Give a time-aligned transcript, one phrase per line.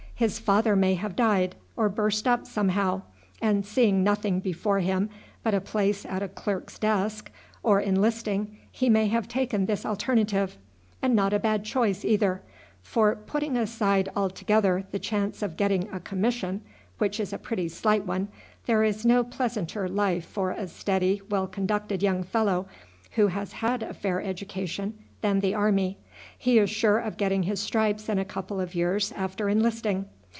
[0.21, 3.01] "His father may have died or burst up somehow,
[3.41, 5.09] and seeing nothing before him
[5.41, 7.31] but a place at a clerk's desk
[7.63, 10.57] or enlisting he may have taken this alternative;
[11.01, 12.43] and not a bad choice either.
[12.83, 16.61] For, putting aside altogether the chance of getting a commission,
[16.99, 18.27] which is a pretty slight one,
[18.67, 22.67] there is no pleasanter life for a steady, well conducted young fellow
[23.13, 25.97] who has had a fair education than the army.
[26.37, 30.05] He is sure of getting his stripes in a couple of years after enlisting.